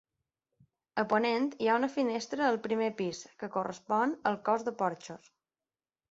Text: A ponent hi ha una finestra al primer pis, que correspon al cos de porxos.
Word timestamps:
A 1.01 1.03
ponent 1.09 1.43
hi 1.65 1.67
ha 1.67 1.75
una 1.79 1.89
finestra 1.97 2.47
al 2.53 2.57
primer 2.63 2.87
pis, 3.01 3.19
que 3.43 3.49
correspon 3.57 4.15
al 4.31 4.39
cos 4.49 4.65
de 4.69 4.75
porxos. 4.81 5.29